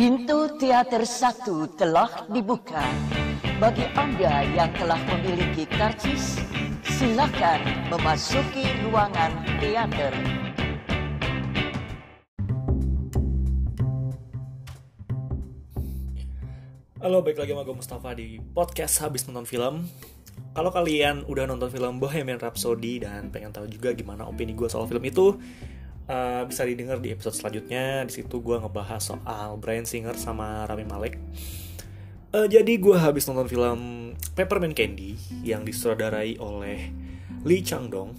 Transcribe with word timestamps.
Pintu 0.00 0.48
teater 0.56 1.04
satu 1.04 1.68
telah 1.76 2.24
dibuka. 2.32 2.80
Bagi 3.60 3.84
Anda 3.92 4.48
yang 4.48 4.72
telah 4.72 4.96
memiliki 4.96 5.68
karcis, 5.68 6.40
silakan 6.88 7.60
memasuki 7.92 8.64
ruangan 8.80 9.28
teater. 9.60 10.08
Halo, 17.04 17.20
balik 17.20 17.44
lagi 17.44 17.52
sama 17.52 17.68
gue 17.68 17.76
Mustafa 17.76 18.16
di 18.16 18.40
podcast 18.56 19.04
Habis 19.04 19.28
Nonton 19.28 19.44
Film 19.44 19.84
Kalau 20.56 20.72
kalian 20.72 21.28
udah 21.28 21.44
nonton 21.44 21.68
film 21.68 22.00
Bohemian 22.00 22.40
Rhapsody 22.40 23.04
dan 23.04 23.28
pengen 23.28 23.52
tahu 23.52 23.68
juga 23.68 23.92
gimana 23.92 24.24
opini 24.24 24.56
gue 24.56 24.64
soal 24.64 24.88
film 24.88 25.04
itu 25.04 25.36
uh, 26.10 26.42
Bisa 26.50 26.66
didengar 26.66 26.98
di 26.98 27.14
episode 27.14 27.38
selanjutnya. 27.38 28.02
Di 28.04 28.12
situ 28.18 28.42
gue 28.42 28.58
ngebahas 28.58 28.98
soal 28.98 29.54
Brian 29.62 29.86
Singer 29.86 30.18
sama 30.18 30.66
Rami 30.66 30.84
Malek. 30.84 31.14
Uh, 32.34 32.50
Jadi 32.50 32.82
gue 32.82 32.98
habis 32.98 33.30
nonton 33.30 33.46
film 33.46 33.80
Peppermint 34.38 34.74
Candy 34.74 35.18
Yang 35.42 35.74
disutradarai 35.74 36.38
oleh 36.38 36.94
Lee 37.42 37.58
Chang-dong 37.58 38.14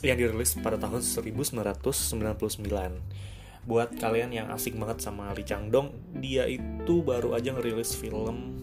Yang 0.00 0.28
dirilis 0.28 0.56
pada 0.60 0.80
tahun 0.80 1.04
1999 1.04 3.20
buat 3.60 3.92
kalian 4.00 4.32
yang 4.32 4.48
asik 4.48 4.72
banget 4.80 5.04
sama 5.04 5.36
Lee 5.36 5.44
Chang 5.44 5.68
Dong 5.68 5.92
dia 6.16 6.48
itu 6.48 7.04
baru 7.04 7.36
aja 7.36 7.52
ngerilis 7.52 7.92
film 7.92 8.56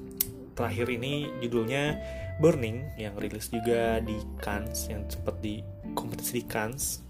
terakhir 0.58 0.90
ini 0.90 1.30
judulnya 1.38 2.02
Burning 2.42 2.98
yang 2.98 3.14
rilis 3.18 3.50
juga 3.50 4.02
di 4.02 4.18
Cannes 4.42 4.90
yang 4.90 5.06
sempat 5.06 5.38
di 5.42 5.62
kompetisi 5.94 6.42
di 6.42 6.44
Cannes 6.46 7.06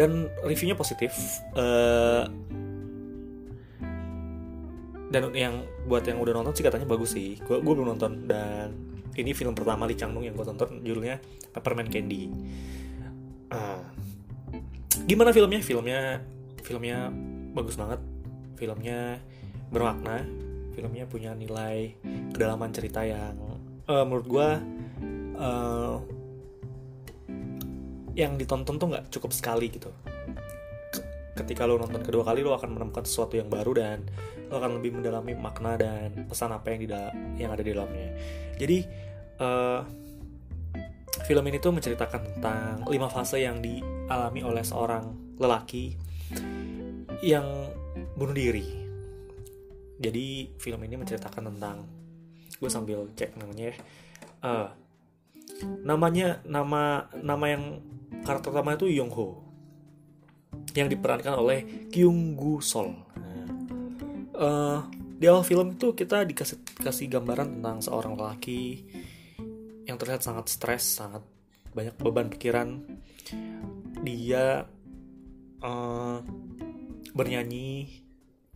dan 0.00 0.32
reviewnya 0.40 0.72
positif. 0.72 1.12
Uh, 1.52 2.24
dan 5.12 5.28
yang 5.36 5.68
buat 5.84 6.08
yang 6.08 6.16
udah 6.16 6.40
nonton 6.40 6.56
sih 6.56 6.64
katanya 6.64 6.88
bagus 6.88 7.12
sih. 7.12 7.36
Gue 7.44 7.60
gue 7.60 7.72
belum 7.76 7.92
nonton. 7.92 8.24
Dan 8.24 8.72
ini 9.12 9.36
film 9.36 9.52
pertama 9.52 9.84
Lee 9.84 9.98
Chang 9.98 10.16
Dong 10.16 10.24
yang 10.24 10.32
gue 10.32 10.46
tonton. 10.48 10.80
Judulnya 10.80 11.20
Peppermint 11.52 11.92
Candy. 11.92 12.32
Uh, 13.52 13.84
gimana 15.04 15.36
filmnya? 15.36 15.60
Filmnya 15.60 16.24
filmnya 16.64 17.12
bagus 17.52 17.76
banget. 17.76 18.00
Filmnya 18.56 19.20
bermakna. 19.68 20.24
Filmnya 20.72 21.04
punya 21.04 21.36
nilai 21.36 21.92
kedalaman 22.32 22.72
cerita 22.72 23.04
yang 23.04 23.36
uh, 23.84 24.06
menurut 24.06 24.26
gue 24.30 24.48
uh, 25.36 25.98
yang 28.20 28.36
ditonton 28.36 28.76
tuh 28.76 28.86
nggak 28.92 29.08
cukup 29.08 29.32
sekali 29.32 29.72
gitu 29.72 29.88
ketika 31.32 31.64
lo 31.64 31.80
nonton 31.80 32.04
kedua 32.04 32.20
kali 32.20 32.44
lo 32.44 32.52
akan 32.52 32.76
menemukan 32.76 33.08
sesuatu 33.08 33.40
yang 33.40 33.48
baru 33.48 33.72
dan 33.72 34.04
lo 34.52 34.60
akan 34.60 34.76
lebih 34.76 35.00
mendalami 35.00 35.32
makna 35.32 35.80
dan 35.80 36.28
pesan 36.28 36.52
apa 36.52 36.76
yang 36.76 36.84
yang 37.40 37.50
ada 37.56 37.64
di 37.64 37.72
dalamnya 37.72 38.12
jadi 38.60 38.84
uh, 39.40 39.80
film 41.24 41.44
ini 41.48 41.58
tuh 41.62 41.72
menceritakan 41.74 42.20
tentang 42.36 42.84
lima 42.90 43.08
fase 43.08 43.40
yang 43.40 43.62
dialami 43.62 44.40
oleh 44.42 44.64
seorang 44.66 45.36
lelaki 45.40 45.94
yang 47.24 47.46
bunuh 48.16 48.34
diri. 48.34 48.66
Jadi 50.00 50.56
film 50.56 50.80
ini 50.84 50.96
menceritakan 50.96 51.54
tentang 51.54 51.84
gue 52.56 52.70
sambil 52.72 53.08
cek 53.16 53.40
namanya 53.40 53.72
uh, 54.44 54.68
namanya 55.80 56.44
nama 56.44 57.08
nama 57.20 57.46
yang 57.48 57.80
karakter 58.24 58.52
utama 58.52 58.76
itu 58.76 58.86
Yong 58.90 59.12
Ho 59.14 59.50
yang 60.74 60.86
diperankan 60.86 61.34
oleh 61.34 61.88
Kyung 61.90 62.38
Gu 62.38 62.62
Sol. 62.62 62.94
Uh, 64.40 64.80
di 65.20 65.28
awal 65.28 65.44
film 65.44 65.76
itu 65.76 65.92
kita 65.92 66.24
dikasih 66.24 66.64
kasih 66.80 67.06
gambaran 67.12 67.60
tentang 67.60 67.84
seorang 67.84 68.16
lelaki 68.16 68.88
yang 69.84 70.00
terlihat 70.00 70.24
sangat 70.24 70.48
stres, 70.48 70.84
sangat 70.86 71.20
banyak 71.74 71.92
beban 72.00 72.32
pikiran. 72.32 72.80
Dia 74.00 74.64
uh, 75.60 76.18
bernyanyi 77.12 78.00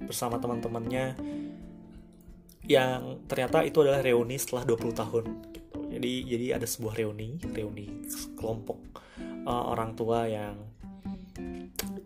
bersama 0.00 0.40
teman-temannya 0.40 1.18
yang 2.64 3.20
ternyata 3.28 3.60
itu 3.60 3.84
adalah 3.84 4.00
reuni 4.00 4.40
setelah 4.40 4.64
20 4.64 4.96
tahun 4.96 5.24
gitu. 5.52 5.78
Jadi 5.92 6.12
jadi 6.24 6.46
ada 6.56 6.64
sebuah 6.64 6.96
reuni, 6.96 7.36
reuni 7.52 8.08
kelompok 8.40 8.80
uh, 9.44 9.64
orang 9.70 9.96
tua 9.96 10.26
yang 10.28 10.56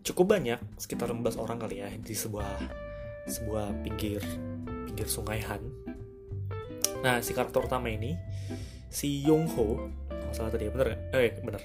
cukup 0.03 0.39
banyak, 0.39 0.61
sekitar 0.81 1.11
15 1.11 1.39
orang 1.39 1.59
kali 1.61 1.85
ya 1.85 1.89
di 1.93 2.15
sebuah 2.15 2.53
sebuah 3.29 3.85
pinggir 3.85 4.23
pinggir 4.89 5.09
sungai 5.09 5.41
Han. 5.45 5.63
Nah, 7.05 7.21
si 7.23 7.37
karakter 7.37 7.63
utama 7.63 7.93
ini 7.93 8.17
si 8.89 9.23
Yong 9.23 9.47
Ho 9.55 9.67
salah 10.29 10.53
tadi 10.53 10.69
ya 10.69 10.73
bener 10.73 11.09
eh 11.17 11.33
bener. 11.41 11.63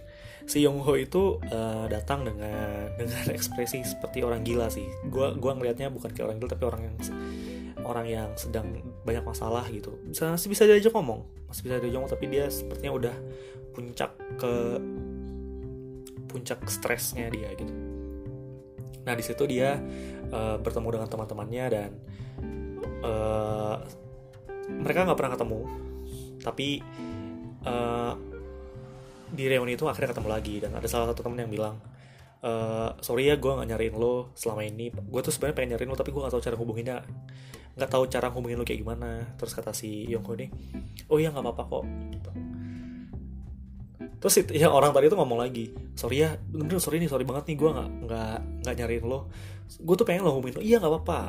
Si 0.48 0.64
Yong 0.64 0.84
Ho 0.84 0.96
itu 0.96 1.40
uh, 1.52 1.88
datang 1.88 2.24
dengan 2.24 2.88
dengan 3.00 3.32
ekspresi 3.32 3.84
seperti 3.84 4.24
orang 4.24 4.44
gila 4.44 4.72
sih. 4.72 4.88
Gua 5.08 5.36
gua 5.36 5.56
ngelihatnya 5.56 5.92
bukan 5.92 6.12
kayak 6.12 6.32
orang 6.32 6.38
gila 6.40 6.50
tapi 6.52 6.64
orang 6.68 6.82
yang 6.88 6.96
orang 7.84 8.06
yang 8.08 8.30
sedang 8.40 8.72
banyak 9.04 9.24
masalah 9.24 9.68
gitu. 9.68 9.96
Bisa 10.08 10.32
masih 10.32 10.48
bisa 10.52 10.64
diajak 10.68 10.96
ngomong 10.96 11.44
masih 11.54 11.70
bisa 11.70 11.78
diajak 11.78 12.02
ngomong 12.02 12.10
tapi 12.18 12.26
dia 12.34 12.50
sepertinya 12.50 12.92
udah 12.98 13.16
puncak 13.78 14.18
ke 14.42 14.82
puncak 16.34 16.66
stresnya 16.66 17.30
dia 17.30 17.54
gitu. 17.54 17.70
Nah 19.06 19.14
di 19.14 19.22
situ 19.22 19.46
dia 19.46 19.78
uh, 20.34 20.58
bertemu 20.58 20.98
dengan 20.98 21.08
teman-temannya 21.08 21.66
dan 21.70 21.90
uh, 23.06 23.78
mereka 24.82 25.06
nggak 25.06 25.20
pernah 25.22 25.34
ketemu 25.38 25.62
tapi 26.42 26.82
uh, 27.70 28.18
di 29.34 29.46
reuni 29.50 29.78
itu 29.78 29.86
akhirnya 29.90 30.14
ketemu 30.14 30.30
lagi 30.30 30.56
dan 30.62 30.72
ada 30.74 30.88
salah 30.90 31.10
satu 31.10 31.26
temen 31.26 31.42
yang 31.42 31.50
bilang 31.50 31.82
e, 32.38 32.52
sorry 33.02 33.34
ya 33.34 33.36
gue 33.42 33.50
nggak 33.50 33.66
nyariin 33.66 33.98
lo 33.98 34.30
selama 34.38 34.62
ini. 34.62 34.94
Gue 34.94 35.26
tuh 35.26 35.34
sebenarnya 35.34 35.58
pengen 35.58 35.70
nyariin 35.74 35.90
lo 35.90 35.98
tapi 35.98 36.14
gue 36.14 36.22
nggak 36.22 36.34
tahu 36.38 36.44
cara 36.46 36.58
hubunginnya. 36.62 36.98
Nggak 37.74 37.90
tahu 37.90 38.04
cara 38.14 38.30
hubungin 38.30 38.62
lo 38.62 38.66
kayak 38.68 38.86
gimana. 38.86 39.34
Terus 39.42 39.58
kata 39.58 39.74
si 39.74 40.06
Yongho 40.06 40.38
ini 40.38 40.48
oh 41.10 41.18
iya 41.18 41.34
nggak 41.34 41.44
apa-apa 41.50 41.64
kok 41.66 41.84
terus 44.24 44.40
ya 44.56 44.72
orang 44.72 44.96
tadi 44.96 45.12
tuh 45.12 45.20
ngomong 45.20 45.36
lagi 45.36 45.76
sorry 46.00 46.24
ya 46.24 46.40
bener, 46.40 46.80
sorry 46.80 47.04
nih 47.04 47.12
sorry 47.12 47.28
banget 47.28 47.52
nih 47.52 47.60
gue 47.60 47.70
nggak 47.76 47.90
nggak 48.08 48.36
nggak 48.64 48.76
nyariin 48.80 49.04
lo. 49.04 49.28
Gue 49.84 49.96
tuh 50.00 50.08
pengen 50.08 50.24
lo 50.24 50.40
hubungin 50.40 50.56
lo. 50.60 50.64
Iya 50.64 50.80
nggak 50.80 50.92
apa-apa. 50.96 51.20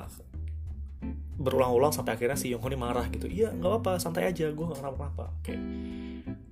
Berulang-ulang 1.34 1.91
sampai 1.91 2.15
akhirnya 2.15 2.38
si 2.38 2.54
Yongho 2.54 2.71
ini 2.71 2.78
marah 2.78 3.10
gitu. 3.10 3.27
Iya 3.27 3.50
nggak 3.50 3.66
apa-apa 3.66 3.93
santai 3.99 4.31
aja 4.31 4.47
gue 4.47 4.65
nggak 4.71 4.78
kenapa-napa. 4.78 5.34
Oke. 5.43 5.59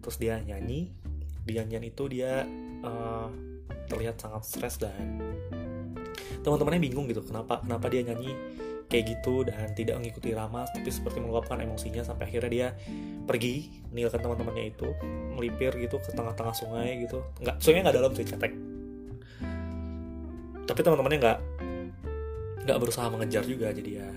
Terus 0.03 0.17
dia 0.19 0.43
nyanyi 0.43 0.91
di 1.47 1.53
nyanyian 1.55 1.87
itu 1.87 2.11
dia 2.11 2.43
uh, 2.83 3.31
terlihat 3.87 4.19
sangat 4.19 4.43
stres 4.43 4.83
dan 4.83 5.23
teman-temannya 6.43 6.83
bingung 6.83 7.07
gitu 7.07 7.23
kenapa 7.23 7.63
kenapa 7.63 7.87
dia 7.87 8.03
nyanyi 8.03 8.35
kayak 8.93 9.17
gitu 9.17 9.49
dan 9.49 9.73
tidak 9.73 9.97
mengikuti 9.97 10.37
irama 10.37 10.69
tapi 10.69 10.93
seperti 10.93 11.25
meluapkan 11.25 11.57
emosinya 11.65 12.05
sampai 12.05 12.29
akhirnya 12.29 12.51
dia 12.53 12.69
pergi 13.25 13.73
meninggalkan 13.89 14.21
teman-temannya 14.21 14.65
itu 14.69 14.89
melipir 15.33 15.73
gitu 15.81 15.97
ke 15.97 16.13
tengah-tengah 16.13 16.53
sungai 16.53 17.09
gitu. 17.09 17.25
Nggak 17.41 17.57
sungai 17.65 17.81
nggak 17.81 17.97
dalam 17.97 18.13
sih 18.13 18.29
cetek. 18.29 18.53
Tapi 20.69 20.81
teman-temannya 20.85 21.19
nggak 21.25 21.39
nggak 22.69 22.79
berusaha 22.79 23.09
mengejar 23.09 23.43
juga 23.49 23.73
jadi 23.73 23.91
ya 24.05 24.11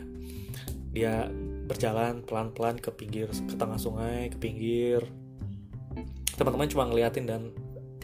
dia 0.92 1.14
berjalan 1.66 2.22
pelan-pelan 2.28 2.78
ke 2.78 2.92
pinggir 2.92 3.32
ke 3.32 3.56
tengah 3.56 3.80
sungai 3.80 4.28
ke 4.28 4.38
pinggir. 4.38 5.08
Teman-teman 6.36 6.68
cuma 6.68 6.84
ngeliatin 6.92 7.24
dan 7.24 7.56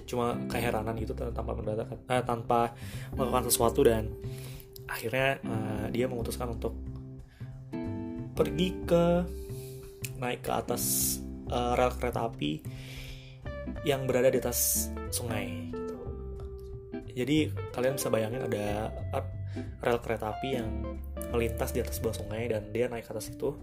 cuma 0.07 0.39
keheranan 0.47 0.95
gitu 0.99 1.11
tanpa 1.15 1.51
mendadak 1.51 1.87
eh, 2.07 2.23
tanpa 2.23 2.75
melakukan 3.15 3.51
sesuatu 3.51 3.83
dan 3.83 4.11
akhirnya 4.89 5.41
uh, 5.45 5.85
dia 5.89 6.05
memutuskan 6.09 6.53
untuk 6.53 6.77
pergi 8.31 8.69
ke 8.87 9.05
naik 10.17 10.45
ke 10.45 10.51
atas 10.53 11.17
uh, 11.49 11.73
rel 11.77 11.93
kereta 11.97 12.29
api 12.29 12.61
yang 13.85 14.05
berada 14.09 14.29
di 14.31 14.39
atas 14.41 14.89
sungai 15.13 15.69
gitu. 15.73 15.97
Jadi 17.11 17.51
kalian 17.75 17.97
bisa 17.99 18.07
bayangin 18.07 18.45
ada 18.45 18.89
rel 19.83 19.99
kereta 19.99 20.31
api 20.31 20.49
yang 20.57 20.69
melintas 21.33 21.75
di 21.75 21.83
atas 21.83 21.99
sebuah 21.99 22.15
sungai 22.17 22.49
dan 22.49 22.71
dia 22.71 22.87
naik 22.87 23.05
ke 23.09 23.11
atas 23.13 23.29
itu. 23.29 23.57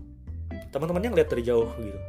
Teman-temannya 0.69 1.17
ngeliat 1.17 1.31
dari 1.33 1.43
jauh 1.45 1.69
gitu. 1.81 2.01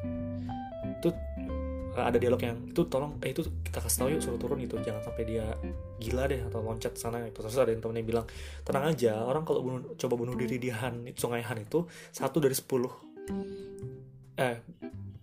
Ada 2.06 2.18
dialog 2.22 2.40
yang 2.40 2.58
itu 2.70 2.82
tolong 2.88 3.20
eh 3.20 3.36
itu 3.36 3.44
kita 3.66 3.84
kasih 3.84 3.98
tahu 4.00 4.10
yuk 4.16 4.22
suruh 4.24 4.40
turun 4.40 4.58
gitu. 4.64 4.80
Jangan 4.80 5.02
sampai 5.04 5.24
dia 5.28 5.46
gila 6.00 6.30
deh 6.32 6.42
atau 6.48 6.64
loncat 6.64 6.94
sana 6.96 7.20
gitu. 7.28 7.44
Terus 7.44 7.60
ada 7.60 7.72
yang 7.74 7.82
temennya 7.84 8.06
bilang 8.06 8.26
tenang 8.64 8.86
aja 8.94 9.20
orang 9.26 9.44
kalau 9.44 9.60
bunuh, 9.66 9.82
coba 10.00 10.14
bunuh 10.16 10.36
diri 10.40 10.62
di 10.62 10.70
Han 10.72 11.10
sungai 11.18 11.44
Han 11.44 11.60
itu 11.64 11.84
satu 12.16 12.40
dari 12.40 12.56
sepuluh. 12.56 12.92
Eh 14.40 14.56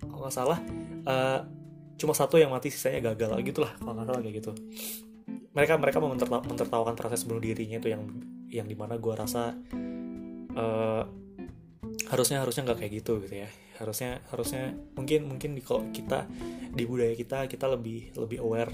kalau 0.03 0.23
nggak 0.29 0.35
salah 0.35 0.59
uh, 1.09 1.41
cuma 1.97 2.13
satu 2.13 2.37
yang 2.37 2.53
mati 2.53 2.69
sisanya 2.69 3.13
gagal. 3.13 3.41
Gitulah 3.41 3.73
kalau 3.81 3.97
nggak 3.97 4.07
salah 4.13 4.21
kayak 4.21 4.37
gitu. 4.45 4.53
Mereka 5.57 5.81
mereka 5.81 5.99
mau 6.05 6.13
mentertawakan 6.13 6.93
proses 6.93 7.25
bunuh 7.25 7.41
dirinya 7.41 7.81
itu 7.81 7.89
yang 7.89 8.03
yang 8.53 8.67
di 8.69 8.77
mana 8.77 9.01
gue 9.01 9.15
rasa 9.17 9.57
uh, 10.57 11.05
harusnya 12.11 12.43
harusnya 12.43 12.63
nggak 12.67 12.79
kayak 12.79 12.93
gitu 13.03 13.19
gitu 13.27 13.43
ya 13.43 13.51
harusnya 13.77 14.25
harusnya 14.33 14.73
mungkin 14.97 15.29
mungkin 15.29 15.53
di 15.53 15.63
kalau 15.63 15.85
kita 15.93 16.25
di 16.73 16.85
budaya 16.85 17.13
kita 17.13 17.45
kita 17.49 17.67
lebih 17.69 18.13
lebih 18.17 18.39
aware 18.41 18.73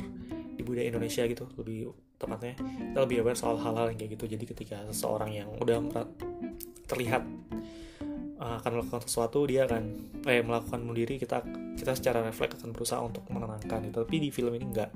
di 0.52 0.62
budaya 0.62 0.86
Indonesia 0.86 1.26
gitu 1.26 1.48
lebih 1.58 1.90
tepatnya 2.22 2.54
kita 2.54 2.98
lebih 3.02 3.16
aware 3.26 3.38
soal 3.38 3.58
hal-hal 3.58 3.90
yang 3.90 3.98
kayak 3.98 4.14
gitu. 4.14 4.24
Jadi 4.30 4.44
ketika 4.46 4.76
seseorang 4.94 5.34
yang 5.34 5.50
udah 5.58 5.82
terlihat 6.86 7.26
uh, 8.38 8.62
akan 8.62 8.70
melakukan 8.78 9.02
sesuatu 9.10 9.42
dia 9.42 9.66
akan 9.66 9.82
eh 10.30 10.38
melakukan 10.38 10.78
bunuh 10.86 11.02
kita 11.02 11.42
kita 11.74 11.92
secara 11.98 12.22
refleks 12.22 12.62
akan 12.62 12.70
berusaha 12.70 13.02
untuk 13.02 13.26
menenangkan 13.26 13.82
itu 13.90 13.98
tapi 14.06 14.16
di 14.22 14.30
film 14.30 14.54
ini 14.54 14.70
enggak. 14.70 14.90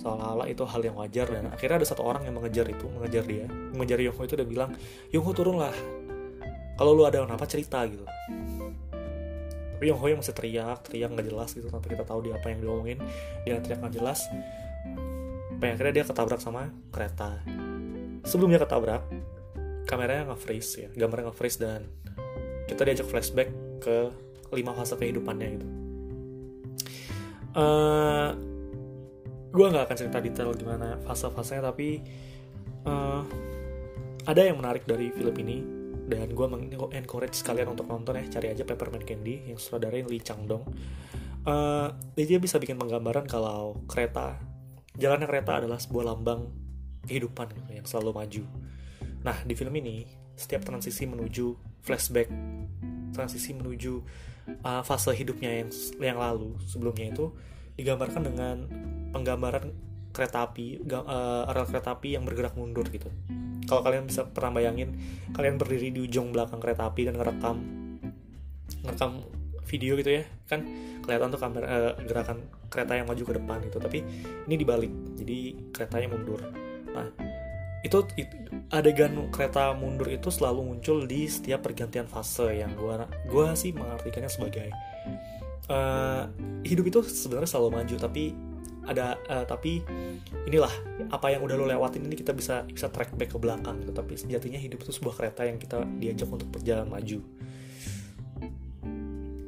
Seolah-olah 0.00 0.48
itu 0.48 0.64
hal 0.64 0.80
yang 0.80 0.96
wajar 0.96 1.28
dan 1.28 1.52
akhirnya 1.52 1.84
ada 1.84 1.88
satu 1.88 2.02
orang 2.08 2.24
yang 2.24 2.40
mengejar 2.40 2.64
itu 2.72 2.88
mengejar 2.88 3.24
dia. 3.28 3.46
Mengejar 3.76 3.98
Yongho 4.00 4.22
itu 4.24 4.34
dan 4.40 4.48
bilang 4.48 4.70
Yongho 5.12 5.32
turunlah. 5.36 5.76
Kalau 6.72 6.96
lu 6.96 7.04
ada 7.04 7.20
apa 7.22 7.44
cerita 7.44 7.84
gitu 7.84 8.08
tapi 9.82 9.90
Yongho 9.90 10.14
yang 10.14 10.22
masih 10.22 10.30
teriak 10.38 10.78
teriak 10.86 11.10
nggak 11.10 11.26
jelas 11.26 11.58
gitu 11.58 11.66
sampai 11.66 11.98
kita 11.98 12.06
tahu 12.06 12.22
dia 12.22 12.38
apa 12.38 12.54
yang 12.54 12.62
diomongin. 12.62 13.02
Dia 13.42 13.58
teriak 13.58 13.82
nggak 13.82 13.98
jelas. 13.98 14.30
Sampai 15.50 15.74
akhirnya 15.74 15.90
dia 15.98 16.04
ketabrak 16.06 16.38
sama 16.38 16.70
kereta. 16.94 17.42
Sebelumnya 18.22 18.62
ketabrak 18.62 19.02
kameranya 19.90 20.30
nggak 20.30 20.38
freeze 20.38 20.70
ya 20.78 20.88
gambarnya 20.94 21.34
nggak 21.34 21.38
freeze 21.42 21.58
dan 21.58 21.90
kita 22.70 22.86
diajak 22.86 23.10
flashback 23.10 23.50
ke 23.82 24.14
lima 24.54 24.70
fase 24.70 24.94
kehidupannya 24.94 25.48
gitu. 25.50 25.66
Uh, 25.66 27.58
eh, 27.58 28.28
gue 29.50 29.66
nggak 29.66 29.82
akan 29.90 29.96
cerita 29.98 30.22
detail 30.22 30.54
gimana 30.54 31.02
fase-fasenya 31.02 31.74
tapi 31.74 31.98
uh, 32.86 33.26
ada 34.30 34.46
yang 34.46 34.62
menarik 34.62 34.86
dari 34.86 35.10
film 35.10 35.34
ini 35.42 35.81
dan 36.08 36.34
gue 36.34 36.46
encourage 36.94 37.40
kalian 37.46 37.72
untuk 37.72 37.86
nonton 37.86 38.18
ya 38.18 38.26
cari 38.38 38.50
aja 38.50 38.66
Peppermint 38.66 39.06
Candy 39.06 39.54
yang 39.54 39.58
yang 39.58 40.08
Lee 40.10 40.22
Chang 40.22 40.44
Dong. 40.46 40.66
Uh, 41.42 41.90
dia 42.14 42.38
bisa 42.38 42.58
bikin 42.62 42.78
penggambaran 42.78 43.26
kalau 43.26 43.82
kereta 43.90 44.38
jalannya 44.94 45.26
kereta 45.26 45.64
adalah 45.64 45.78
sebuah 45.82 46.14
lambang 46.14 46.46
kehidupan 47.06 47.50
gitu, 47.50 47.70
yang 47.82 47.86
selalu 47.86 48.10
maju. 48.14 48.44
Nah 49.26 49.36
di 49.42 49.54
film 49.58 49.74
ini 49.74 50.06
setiap 50.38 50.62
transisi 50.66 51.06
menuju 51.06 51.54
flashback 51.82 52.30
transisi 53.12 53.52
menuju 53.52 53.92
uh, 54.64 54.82
fase 54.82 55.12
hidupnya 55.12 55.62
yang 55.62 55.70
yang 56.00 56.18
lalu 56.18 56.56
sebelumnya 56.64 57.12
itu 57.12 57.30
digambarkan 57.76 58.22
dengan 58.24 58.56
penggambaran 59.12 59.72
kereta 60.12 60.48
api 60.48 60.80
uh, 60.88 61.48
rel 61.52 61.66
kereta 61.68 61.96
api 61.96 62.16
yang 62.16 62.24
bergerak 62.24 62.56
mundur 62.56 62.84
gitu 62.88 63.08
kalau 63.66 63.82
kalian 63.86 64.04
bisa 64.06 64.26
pernah 64.26 64.58
bayangin 64.58 64.96
kalian 65.32 65.56
berdiri 65.56 65.94
di 65.94 66.00
ujung 66.02 66.34
belakang 66.34 66.58
kereta 66.58 66.88
api 66.90 67.08
dan 67.08 67.14
ngerekam 67.16 67.56
ngerekam 68.82 69.12
video 69.66 69.96
gitu 69.96 70.10
ya 70.20 70.24
kan? 70.50 70.60
Kelihatan 71.02 71.28
tuh 71.34 71.40
kamera 71.40 71.66
uh, 71.66 71.92
gerakan 72.04 72.38
kereta 72.70 72.92
yang 72.94 73.06
maju 73.10 73.22
ke 73.26 73.34
depan 73.36 73.58
itu 73.66 73.78
tapi 73.82 73.98
ini 74.46 74.54
dibalik 74.54 74.92
jadi 75.18 75.38
keretanya 75.74 76.08
mundur. 76.12 76.40
Nah 76.92 77.08
itu, 77.82 77.98
itu 78.14 78.34
adegan 78.70 79.26
kereta 79.34 79.74
mundur 79.74 80.06
itu 80.06 80.30
selalu 80.30 80.70
muncul 80.70 81.02
di 81.02 81.26
setiap 81.26 81.66
pergantian 81.66 82.06
fase 82.06 82.62
yang 82.62 82.78
gua 82.78 83.10
gua 83.26 83.58
sih 83.58 83.74
mengartikannya 83.74 84.30
sebagai 84.30 84.70
uh, 85.66 86.30
hidup 86.62 86.86
itu 86.86 87.00
sebenarnya 87.02 87.50
selalu 87.50 87.82
maju 87.82 87.94
tapi 87.98 88.24
ada 88.82 89.18
uh, 89.30 89.46
tapi 89.46 89.82
inilah 90.48 90.70
apa 91.14 91.30
yang 91.30 91.46
udah 91.46 91.54
lo 91.54 91.66
lewatin 91.70 92.02
ini 92.02 92.18
kita 92.18 92.34
bisa 92.34 92.66
bisa 92.66 92.90
track 92.90 93.14
back 93.14 93.34
ke 93.34 93.38
belakang 93.38 93.78
gitu. 93.82 93.94
Tapi 93.94 94.12
sejatinya 94.18 94.58
hidup 94.58 94.82
itu 94.82 94.92
sebuah 94.94 95.14
kereta 95.18 95.46
yang 95.46 95.58
kita 95.58 95.86
diajak 95.98 96.28
untuk 96.30 96.50
berjalan 96.50 96.90
maju. 96.90 97.20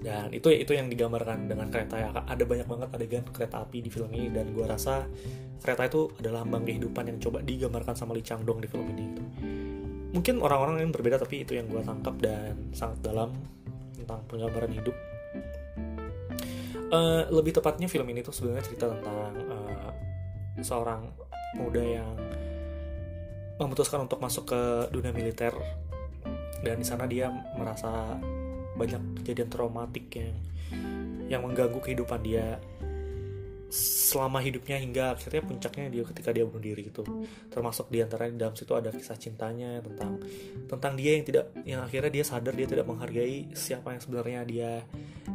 Dan 0.04 0.36
itu 0.36 0.52
itu 0.52 0.72
yang 0.76 0.92
digambarkan 0.92 1.48
dengan 1.48 1.72
kereta 1.72 1.96
ya 1.96 2.12
ada 2.12 2.44
banyak 2.44 2.68
banget 2.68 2.88
adegan 2.92 3.24
kereta 3.32 3.64
api 3.64 3.80
di 3.80 3.90
film 3.90 4.12
ini. 4.12 4.28
Dan 4.28 4.52
gue 4.52 4.64
rasa 4.68 5.08
kereta 5.64 5.88
itu 5.88 6.12
adalah 6.20 6.44
lambang 6.44 6.68
kehidupan 6.68 7.08
yang 7.08 7.18
coba 7.24 7.40
digambarkan 7.40 7.96
sama 7.96 8.12
Lee 8.12 8.20
Chang 8.20 8.44
Dong 8.44 8.60
di 8.60 8.68
film 8.68 8.84
ini 8.92 9.04
gitu. 9.08 9.22
mungkin 10.12 10.44
orang-orang 10.44 10.84
yang 10.84 10.92
berbeda 10.92 11.16
tapi 11.18 11.42
itu 11.42 11.56
yang 11.56 11.66
gue 11.66 11.80
tangkap 11.80 12.14
dan 12.20 12.70
sangat 12.70 13.00
dalam 13.02 13.32
tentang 13.96 14.20
penggambaran 14.28 14.70
hidup 14.70 14.92
uh, 16.94 17.22
lebih 17.34 17.58
tepatnya 17.58 17.90
film 17.90 18.06
ini 18.14 18.22
tuh 18.22 18.30
sebenarnya 18.30 18.64
cerita 18.70 18.86
tentang 18.86 19.34
uh, 19.50 19.90
seorang 20.62 21.10
muda 21.58 21.82
yang 21.82 22.14
memutuskan 23.58 24.06
untuk 24.06 24.22
masuk 24.22 24.54
ke 24.54 24.62
dunia 24.94 25.10
militer. 25.10 25.54
Dan 26.62 26.80
di 26.80 26.86
sana 26.86 27.04
dia 27.04 27.28
merasa 27.58 28.16
banyak 28.74 29.22
kejadian 29.22 29.50
traumatik 29.50 30.06
yang 30.14 30.34
yang 31.28 31.40
mengganggu 31.44 31.78
kehidupan 31.80 32.20
dia 32.24 32.58
selama 33.74 34.38
hidupnya 34.38 34.78
hingga 34.78 35.18
akhirnya 35.18 35.42
puncaknya 35.42 35.90
dia 35.90 36.02
ketika 36.06 36.30
dia 36.30 36.46
bunuh 36.46 36.62
diri 36.62 36.94
itu 36.94 37.02
termasuk 37.50 37.90
di 37.90 38.06
antara 38.06 38.30
di 38.30 38.38
dalam 38.38 38.54
situ 38.54 38.70
ada 38.70 38.94
kisah 38.94 39.18
cintanya 39.18 39.82
tentang 39.82 40.22
tentang 40.70 40.94
dia 40.94 41.18
yang 41.18 41.26
tidak 41.26 41.44
yang 41.66 41.80
akhirnya 41.82 42.12
dia 42.14 42.22
sadar 42.22 42.54
dia 42.54 42.70
tidak 42.70 42.86
menghargai 42.86 43.50
siapa 43.50 43.98
yang 43.98 44.02
sebenarnya 44.04 44.40
dia 44.46 44.70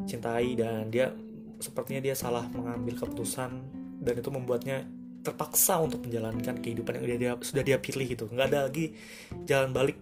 cintai 0.07 0.55
dan 0.55 0.87
dia 0.87 1.11
sepertinya 1.59 2.01
dia 2.03 2.15
salah 2.15 2.47
mengambil 2.51 2.95
keputusan 2.95 3.51
dan 3.99 4.13
itu 4.15 4.29
membuatnya 4.31 4.87
terpaksa 5.19 5.83
untuk 5.83 5.99
menjalankan 6.07 6.63
kehidupan 6.63 6.99
yang 6.99 7.05
dia, 7.05 7.17
dia 7.19 7.31
sudah 7.43 7.63
dia 7.63 7.77
pilih 7.77 8.07
gitu 8.07 8.25
nggak 8.31 8.47
ada 8.49 8.59
lagi 8.71 8.95
jalan 9.43 9.75
balik 9.75 9.99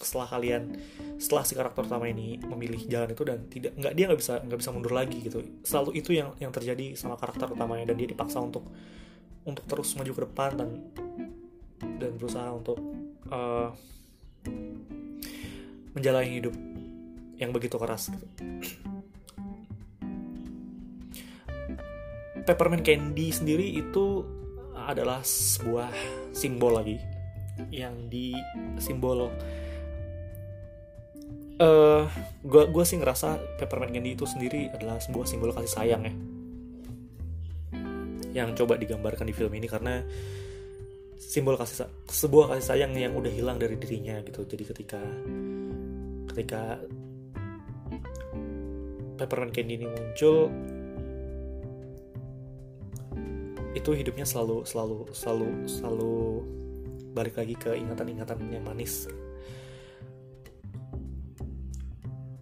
setelah 0.00 0.28
kalian 0.28 0.80
setelah 1.20 1.44
si 1.44 1.52
karakter 1.52 1.84
utama 1.84 2.08
ini 2.08 2.40
memilih 2.40 2.88
jalan 2.88 3.12
itu 3.12 3.22
dan 3.24 3.38
tidak 3.52 3.72
nggak 3.76 3.92
dia 3.92 4.04
nggak 4.08 4.20
bisa 4.20 4.34
nggak 4.40 4.58
bisa 4.60 4.70
mundur 4.72 4.92
lagi 4.96 5.18
gitu 5.20 5.44
selalu 5.64 5.90
itu 6.00 6.10
yang 6.16 6.32
yang 6.40 6.52
terjadi 6.52 6.96
sama 6.96 7.20
karakter 7.20 7.52
utamanya 7.52 7.92
dan 7.92 7.96
dia 8.00 8.08
dipaksa 8.08 8.40
untuk 8.40 8.64
untuk 9.44 9.64
terus 9.68 9.92
maju 9.96 10.12
ke 10.12 10.22
depan 10.28 10.50
dan 10.56 10.70
dan 12.00 12.12
berusaha 12.16 12.48
untuk 12.52 12.80
uh, 13.28 13.72
menjalani 15.92 16.28
hidup 16.40 16.54
yang 17.40 17.52
begitu 17.52 17.76
keras 17.80 18.12
gitu. 18.12 18.26
Peppermint 22.46 22.84
Candy 22.84 23.28
sendiri 23.30 23.66
itu 23.76 24.24
adalah 24.74 25.20
sebuah 25.22 25.92
simbol 26.32 26.74
lagi 26.80 26.96
yang 27.68 28.08
di 28.08 28.32
simbol 28.80 29.28
uh, 29.28 29.28
eh, 31.60 32.04
gue 32.48 32.84
sih 32.88 32.96
ngerasa 32.96 33.60
peppermint 33.60 33.92
candy 33.92 34.16
itu 34.16 34.24
sendiri 34.24 34.72
adalah 34.72 34.96
sebuah 34.96 35.26
simbol 35.28 35.52
kasih 35.52 35.72
sayang 35.72 36.02
ya. 36.08 36.14
Yang 38.30 38.62
coba 38.62 38.78
digambarkan 38.80 39.28
di 39.28 39.34
film 39.36 39.52
ini 39.52 39.66
karena 39.68 40.00
simbol 41.20 41.60
kasih 41.60 41.84
sebuah 42.08 42.56
kasih 42.56 42.64
sayang 42.64 42.96
yang 42.96 43.12
udah 43.12 43.28
hilang 43.28 43.60
dari 43.60 43.76
dirinya 43.76 44.24
gitu. 44.24 44.48
Jadi 44.48 44.64
ketika 44.64 45.02
ketika 46.32 46.80
peppermint 49.20 49.52
candy 49.52 49.76
ini 49.76 49.86
muncul 49.90 50.48
itu 53.76 53.90
hidupnya 53.94 54.26
selalu 54.26 54.66
selalu 54.66 55.10
selalu 55.14 55.50
selalu 55.70 56.16
balik 57.14 57.38
lagi 57.38 57.54
ke 57.58 57.74
ingatan-ingatan 57.74 58.38
yang 58.50 58.64
manis. 58.66 59.06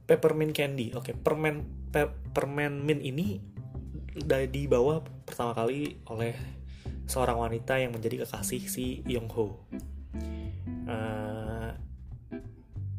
Peppermint 0.09 0.57
candy 0.57 0.93
oke. 0.97 1.13
Okay, 1.13 1.15
permen 1.17 1.69
pe, 1.93 2.09
permen 2.33 2.81
mint 2.81 3.05
ini 3.05 3.41
dari 4.13 4.49
dibawa 4.49 5.05
pertama 5.25 5.53
kali 5.53 6.01
oleh 6.09 6.35
seorang 7.09 7.41
wanita 7.41 7.81
yang 7.81 7.97
menjadi 7.97 8.25
kekasih 8.29 8.63
si 8.69 9.01
Yong 9.09 9.33
Ho 9.33 9.65
uh, 10.89 11.71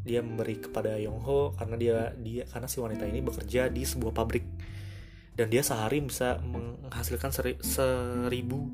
dia 0.02 0.26
memberi 0.26 0.58
kepada 0.58 0.98
Yong 0.98 1.22
Ho 1.22 1.54
karena 1.54 1.76
dia 1.78 1.98
dia 2.18 2.44
karena 2.50 2.66
si 2.66 2.82
wanita 2.82 3.06
ini 3.06 3.22
bekerja 3.22 3.70
di 3.70 3.86
sebuah 3.86 4.14
pabrik 4.14 4.46
dan 5.40 5.48
dia 5.48 5.64
sehari 5.64 6.04
bisa 6.04 6.36
menghasilkan 6.44 7.32
seri, 7.32 7.56
seribu 7.64 8.68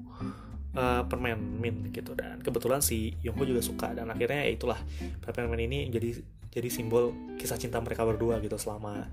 uh, 0.73 1.05
permen 1.05 1.37
mint 1.61 1.93
gitu. 1.93 2.17
Dan 2.17 2.41
kebetulan 2.41 2.81
si 2.81 3.13
Yong 3.21 3.37
Ho 3.37 3.45
juga 3.45 3.61
suka. 3.61 3.93
Dan 3.93 4.09
akhirnya 4.09 4.49
ya 4.49 4.57
itulah 4.57 4.81
permen 5.21 5.61
ini 5.61 5.93
jadi 5.93 6.17
jadi 6.49 6.65
simbol 6.73 7.13
kisah 7.37 7.61
cinta 7.61 7.77
mereka 7.77 8.01
berdua 8.01 8.41
gitu 8.41 8.57
selama 8.57 9.05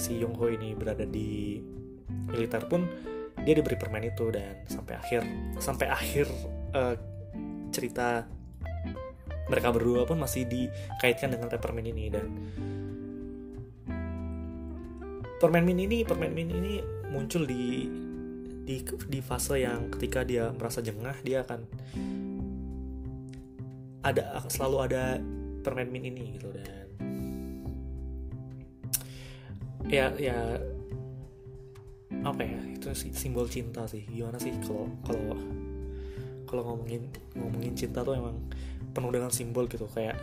si 0.00 0.16
Yong 0.16 0.32
Ho 0.40 0.48
ini 0.48 0.72
berada 0.72 1.04
di 1.04 1.60
militer 2.32 2.64
pun 2.64 2.88
dia 3.44 3.52
diberi 3.52 3.76
permen 3.76 4.08
itu. 4.08 4.32
Dan 4.32 4.64
sampai 4.64 4.96
akhir 4.96 5.20
sampai 5.60 5.86
akhir 5.92 6.24
uh, 6.72 6.96
cerita 7.68 8.24
mereka 9.52 9.68
berdua 9.76 10.08
pun 10.08 10.16
masih 10.16 10.48
dikaitkan 10.48 11.36
dengan 11.36 11.52
peppermint 11.52 11.92
ini. 11.92 12.08
Dan 12.08 12.32
permen 15.42 15.66
mint 15.66 15.82
ini 15.90 16.06
permen 16.06 16.30
mint 16.30 16.54
ini 16.54 16.78
muncul 17.10 17.42
di 17.42 17.90
di 18.62 18.78
di 19.10 19.18
fase 19.18 19.58
yang 19.58 19.90
ketika 19.90 20.22
dia 20.22 20.54
merasa 20.54 20.78
jengah 20.78 21.18
dia 21.26 21.42
akan 21.42 21.66
ada 24.06 24.38
selalu 24.46 24.76
ada 24.86 25.18
permen 25.66 25.90
mint 25.90 26.06
ini 26.14 26.38
gitu. 26.38 26.46
Dan 26.54 26.86
ya 29.90 30.14
ya 30.14 30.62
apa 32.22 32.42
ya 32.46 32.62
itu 32.78 32.94
simbol 33.10 33.50
cinta 33.50 33.82
sih. 33.90 34.06
Gimana 34.06 34.38
sih 34.38 34.54
kalau 34.62 34.94
kalau 35.02 35.34
kalau 36.46 36.62
ngomongin 36.70 37.10
ngomongin 37.34 37.74
cinta 37.74 38.06
tuh 38.06 38.14
emang 38.14 38.38
penuh 38.94 39.10
dengan 39.10 39.34
simbol 39.34 39.66
gitu. 39.66 39.90
Kayak 39.90 40.22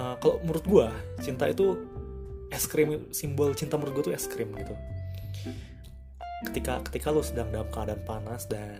uh, 0.00 0.16
kalau 0.24 0.40
menurut 0.40 0.64
gue 0.64 0.88
cinta 1.20 1.52
itu 1.52 1.76
es 2.54 2.70
krim 2.70 3.10
simbol 3.10 3.50
cinta 3.58 3.74
menurut 3.74 4.00
gue 4.00 4.04
tuh 4.10 4.14
es 4.14 4.30
krim 4.30 4.54
gitu. 4.54 4.74
Ketika 6.50 6.80
ketika 6.86 7.10
lo 7.10 7.20
sedang 7.20 7.50
dalam 7.50 7.66
keadaan 7.68 8.00
panas 8.06 8.46
dan 8.46 8.78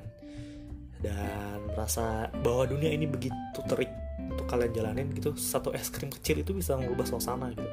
dan 1.02 1.61
merasa 1.75 2.33
bahwa 2.40 2.64
dunia 2.64 2.88
ini 2.95 3.04
begitu 3.04 3.61
terik 3.69 3.90
untuk 4.16 4.47
kalian 4.49 4.73
jalanin 4.73 5.11
gitu 5.12 5.37
satu 5.37 5.75
es 5.75 5.90
krim 5.90 6.09
kecil 6.09 6.40
itu 6.40 6.54
bisa 6.54 6.78
mengubah 6.78 7.04
suasana 7.04 7.50
gitu. 7.52 7.71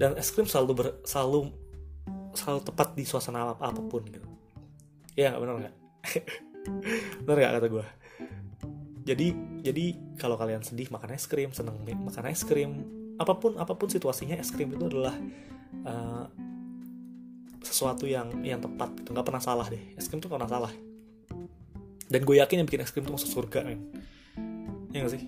Dan 0.00 0.16
es 0.16 0.32
krim 0.32 0.48
selalu 0.48 0.72
ber, 0.72 0.86
selalu 1.04 1.52
selalu 2.32 2.60
tepat 2.64 2.88
di 2.96 3.04
suasana 3.04 3.52
apa 3.52 3.68
apa 3.68 3.82
pun 3.82 4.06
gitu. 4.06 4.28
Ya 5.18 5.34
nggak 5.34 5.42
benar 5.42 5.54
nggak? 5.66 5.76
Benar 7.26 7.36
nggak 7.40 7.52
kata 7.56 7.68
gue 7.72 7.86
jadi 9.10 9.32
jadi 9.64 9.84
kalau 10.20 10.36
kalian 10.36 10.62
sedih 10.62 10.86
makan 10.92 11.16
es 11.16 11.24
krim 11.26 11.50
seneng 11.50 11.82
makan 11.82 12.30
es 12.30 12.44
krim 12.44 12.84
apa 13.20 13.36
pun 13.36 13.52
apa 13.60 13.76
pun 13.76 13.92
situasinya 13.92 14.40
es 14.40 14.48
krim 14.48 14.72
itu 14.72 14.88
adalah 14.88 15.12
uh, 15.84 16.24
sesuatu 17.60 18.08
yang 18.08 18.40
yang 18.40 18.64
tepat 18.64 18.96
gitu. 18.96 19.12
Nggak 19.12 19.26
pernah 19.28 19.42
salah 19.44 19.68
deh. 19.68 19.92
Es 20.00 20.08
krim 20.08 20.24
tuh 20.24 20.32
pernah 20.32 20.48
salah. 20.48 20.72
Dan 22.10 22.24
gue 22.24 22.40
yakin 22.40 22.64
yang 22.64 22.66
bikin 22.66 22.80
es 22.80 22.90
krim 22.90 23.04
tuh 23.04 23.14
masuk 23.14 23.28
surga 23.28 23.68
men. 23.68 23.92
Ya 24.90 25.06
gak 25.06 25.14
sih? 25.14 25.22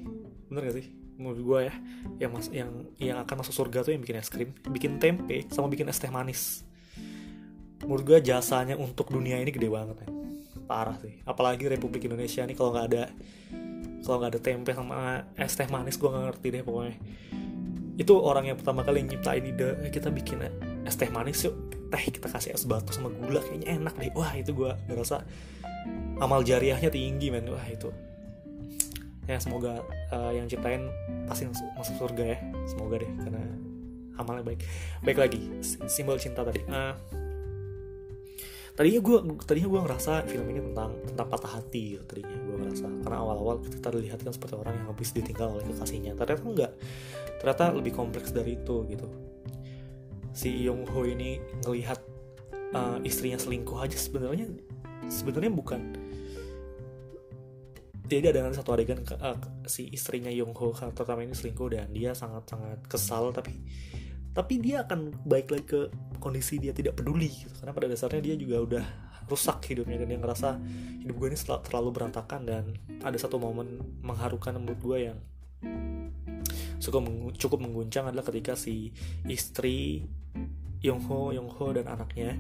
Bener 0.51 0.67
gak 0.67 0.77
sih? 0.83 0.87
Menurut 1.21 1.39
gue 1.39 1.59
ya 1.71 1.75
yang 2.19 2.33
mas 2.35 2.49
yang 2.51 2.71
yang 2.99 3.21
akan 3.23 3.45
masuk 3.45 3.55
surga 3.55 3.87
tuh 3.87 3.93
yang 3.95 4.03
bikin 4.03 4.19
es 4.19 4.33
krim 4.33 4.51
bikin 4.67 4.99
tempe 4.99 5.47
sama 5.53 5.69
bikin 5.69 5.87
es 5.93 6.01
teh 6.01 6.11
manis. 6.11 6.65
Menurut 7.85 8.03
gue 8.09 8.19
jasanya 8.25 8.75
untuk 8.75 9.13
dunia 9.13 9.37
ini 9.39 9.53
gede 9.53 9.69
banget 9.69 10.03
ya 10.03 10.09
parah 10.67 10.97
sih. 10.99 11.21
Apalagi 11.29 11.69
Republik 11.69 12.09
Indonesia 12.09 12.43
nih 12.43 12.57
kalau 12.57 12.73
nggak 12.73 12.87
ada 12.91 13.05
kalau 14.03 14.17
nggak 14.19 14.33
ada 14.35 14.41
tempe 14.43 14.71
sama 14.75 15.23
es 15.39 15.55
teh 15.55 15.69
manis 15.71 15.95
gue 15.95 16.09
nggak 16.11 16.25
ngerti 16.33 16.47
deh 16.51 16.63
pokoknya 16.67 16.97
itu 18.01 18.13
orang 18.17 18.49
yang 18.49 18.57
pertama 18.57 18.81
kali 18.81 19.05
nyiptain 19.05 19.45
ide 19.45 19.77
eh, 19.85 19.93
kita 19.93 20.09
bikin 20.09 20.49
es 20.89 20.97
teh 20.97 21.13
manis 21.13 21.45
yuk. 21.45 21.55
Teh 21.93 22.09
kita 22.09 22.33
kasih 22.33 22.57
es 22.57 22.65
batu 22.65 22.89
sama 22.93 23.13
gula 23.13 23.45
kayaknya 23.45 23.77
enak 23.77 23.95
deh. 24.01 24.11
Wah 24.17 24.33
itu 24.33 24.57
gue 24.57 24.73
ngerasa 24.89 25.21
amal 26.25 26.41
jariahnya 26.41 26.89
tinggi 26.89 27.29
men. 27.29 27.45
Wah 27.53 27.67
itu. 27.69 27.93
Ya 29.29 29.39
semoga 29.39 29.85
uh, 30.11 30.33
yang 30.35 30.49
ciptain 30.49 30.89
pasti 31.29 31.47
masuk 31.53 31.95
surga 32.01 32.25
ya. 32.33 32.39
Semoga 32.65 32.97
deh 33.05 33.13
karena 33.21 33.45
amalnya 34.17 34.45
baik. 34.45 34.61
Baik 35.05 35.19
lagi 35.21 35.41
simbol 35.87 36.17
cinta 36.17 36.43
tadi. 36.43 36.65
Uh, 36.67 36.97
tadinya 38.73 39.05
gue 39.05 39.19
tadinya 39.45 39.69
gue 39.69 39.81
ngerasa 39.85 40.25
film 40.25 40.49
ini 40.49 40.65
tentang 40.73 40.97
tentang 41.05 41.29
patah 41.29 41.61
hati 41.61 41.93
gitu, 41.93 42.03
tadinya 42.09 42.37
gue 42.41 42.57
ngerasa. 42.57 42.89
Karena 43.05 43.17
awal-awal 43.21 43.61
kita 43.69 43.89
dilihat 43.93 44.25
kan 44.25 44.33
seperti 44.33 44.55
orang 44.57 44.75
yang 44.81 44.87
habis 44.89 45.13
ditinggal 45.13 45.61
oleh 45.61 45.65
kekasihnya. 45.69 46.17
Ternyata 46.17 46.43
enggak 46.43 46.73
ternyata 47.43 47.75
lebih 47.75 47.91
kompleks 47.91 48.31
dari 48.31 48.55
itu 48.55 48.87
gitu 48.87 49.11
si 50.31 50.63
Yong 50.63 50.87
Ho 50.95 51.03
ini 51.03 51.43
ngelihat 51.67 51.99
uh, 52.73 53.03
istrinya 53.03 53.37
selingkuh 53.37 53.83
aja 53.83 53.99
sebenarnya 53.99 54.47
sebenarnya 55.11 55.51
bukan 55.51 55.81
jadi 58.07 58.31
ada 58.31 58.53
satu 58.55 58.77
adegan 58.77 59.03
uh, 59.19 59.35
si 59.67 59.91
istrinya 59.91 60.31
Yong 60.31 60.55
Ho 60.55 60.71
karakter 60.71 61.03
ini 61.19 61.35
selingkuh 61.35 61.69
dan 61.75 61.91
dia 61.91 62.15
sangat 62.15 62.47
sangat 62.47 62.79
kesal 62.87 63.35
tapi 63.35 63.59
tapi 64.33 64.63
dia 64.63 64.87
akan 64.87 65.13
baik 65.29 65.53
lagi 65.53 65.67
ke 65.67 65.81
kondisi 66.17 66.57
dia 66.57 66.73
tidak 66.73 66.97
peduli 66.97 67.29
gitu. 67.29 67.53
karena 67.61 67.73
pada 67.77 67.87
dasarnya 67.91 68.23
dia 68.33 68.35
juga 68.39 68.57
udah 68.65 68.85
rusak 69.29 69.69
hidupnya 69.69 70.01
dan 70.01 70.09
dia 70.09 70.19
ngerasa 70.19 70.49
hidup 71.05 71.15
gue 71.21 71.29
ini 71.33 71.39
terlalu 71.41 71.89
berantakan 71.93 72.41
dan 72.49 72.65
ada 73.05 73.17
satu 73.21 73.37
momen 73.37 73.81
mengharukan 74.01 74.57
menurut 74.57 74.81
gue 74.81 74.99
yang 75.13 75.19
cukup 76.83 77.07
cukup 77.39 77.59
mengguncang 77.63 78.11
adalah 78.11 78.27
ketika 78.27 78.59
si 78.59 78.91
istri 79.31 80.03
Yongho 80.83 81.31
Yongho 81.31 81.79
dan 81.79 81.87
anaknya 81.87 82.35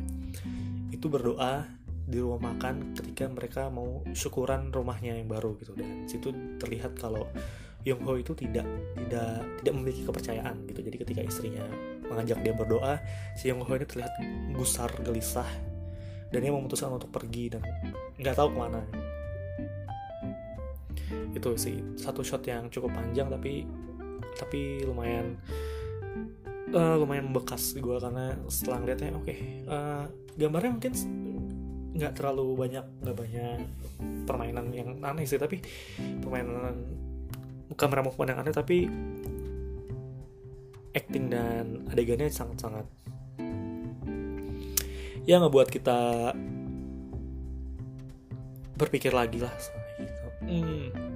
itu 0.91 1.07
berdoa 1.07 1.63
di 2.03 2.19
rumah 2.19 2.53
makan 2.53 2.93
ketika 2.99 3.31
mereka 3.31 3.63
mau 3.71 4.03
syukuran 4.13 4.75
rumahnya 4.75 5.15
yang 5.17 5.31
baru 5.31 5.55
gitu. 5.63 5.73
Dan 5.79 6.05
situ 6.11 6.35
terlihat 6.59 6.99
kalau 6.99 7.31
Yong 7.83 8.03
Ho 8.07 8.15
itu 8.15 8.35
tidak 8.39 8.67
tidak 8.95 9.43
tidak 9.63 9.73
memiliki 9.75 10.03
kepercayaan 10.07 10.67
gitu. 10.71 10.81
Jadi 10.87 10.97
ketika 11.03 11.21
istrinya 11.23 11.65
mengajak 12.07 12.39
dia 12.43 12.55
berdoa 12.55 12.99
si 13.39 13.51
Yong 13.51 13.63
Ho 13.67 13.73
ini 13.75 13.87
terlihat 13.87 14.13
gusar 14.55 14.91
gelisah 15.03 15.49
dan 16.31 16.39
dia 16.43 16.53
memutuskan 16.53 16.95
untuk 16.95 17.11
pergi 17.11 17.59
dan 17.59 17.63
nggak 18.19 18.35
tahu 18.35 18.55
ke 18.55 18.59
mana. 18.59 18.83
Itu 21.35 21.59
sih 21.59 21.81
satu 21.99 22.23
shot 22.23 22.47
yang 22.47 22.71
cukup 22.71 22.95
panjang 22.95 23.31
tapi 23.31 23.67
tapi 24.37 24.85
lumayan 24.85 25.37
uh, 26.73 26.97
lumayan 26.99 27.31
bekas 27.31 27.77
gue 27.77 27.97
karena 28.01 28.37
setelah 28.49 28.79
ngeliatnya 28.83 29.11
oke 29.17 29.25
okay, 29.25 29.39
uh, 29.69 29.73
eh, 29.73 30.05
gambarnya 30.41 30.73
mungkin 30.73 30.93
nggak 31.93 32.12
terlalu 32.17 32.57
banyak 32.57 32.85
nggak 33.05 33.17
banyak 33.17 33.59
permainan 34.25 34.67
yang 34.73 34.97
aneh 35.05 35.29
sih 35.29 35.37
tapi 35.37 35.61
permainan 36.25 36.73
kamera 37.77 38.01
movement 38.05 38.31
yang 38.33 38.41
aneh 38.41 38.55
tapi 38.55 38.89
acting 40.93 41.33
dan 41.33 41.85
adegannya 41.89 42.29
sangat-sangat 42.29 42.85
ya 45.29 45.39
ngebuat 45.39 45.69
kita 45.71 46.33
berpikir 48.77 49.15
lagi 49.15 49.39
lah 49.39 49.53
gitu. 50.01 50.27
hmm. 50.49 51.12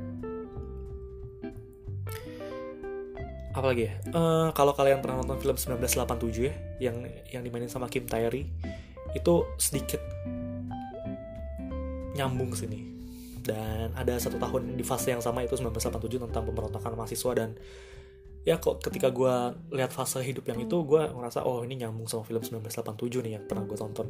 Apalagi 3.57 3.89
ya? 3.89 3.93
Uh, 4.13 4.53
kalau 4.53 4.77
kalian 4.77 5.01
pernah 5.01 5.25
nonton 5.25 5.41
film 5.41 5.57
1987 5.57 6.45
ya 6.45 6.55
yang 6.79 6.97
yang 7.33 7.41
dimainin 7.41 7.73
sama 7.73 7.89
Kim 7.89 8.05
Tae-ri 8.05 8.45
itu 9.17 9.35
sedikit 9.57 9.99
nyambung 12.13 12.53
sini. 12.53 12.85
Dan 13.41 13.95
ada 13.95 14.19
satu 14.19 14.37
tahun 14.37 14.75
di 14.77 14.85
fase 14.85 15.15
yang 15.15 15.23
sama 15.23 15.41
itu 15.47 15.57
1987 15.57 16.29
tentang 16.29 16.45
pemberontakan 16.45 16.99
mahasiswa. 16.99 17.33
Dan 17.33 17.55
ya 18.43 18.61
kok 18.61 18.83
ketika 18.85 19.09
gue 19.09 19.35
lihat 19.73 19.95
fase 19.95 20.21
hidup 20.21 20.45
yang 20.51 20.61
itu 20.61 20.77
gue 20.85 21.03
ngerasa 21.09 21.47
oh 21.47 21.63
ini 21.63 21.81
nyambung 21.81 22.11
sama 22.11 22.27
film 22.27 22.43
1987 22.43 23.25
nih 23.25 23.33
yang 23.41 23.45
pernah 23.49 23.65
gue 23.65 23.79
tonton. 23.79 24.09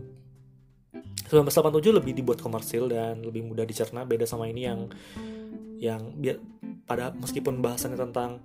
1987 1.26 1.99
lebih 2.03 2.12
dibuat 2.15 2.38
komersil 2.38 2.91
dan 2.91 3.23
lebih 3.23 3.45
mudah 3.45 3.67
dicerna. 3.67 4.03
Beda 4.09 4.25
sama 4.25 4.50
ini 4.50 4.67
yang 4.67 4.91
yang 5.76 6.17
biar 6.17 6.41
pada 6.88 7.12
meskipun 7.12 7.61
bahasannya 7.61 7.99
tentang 7.99 8.41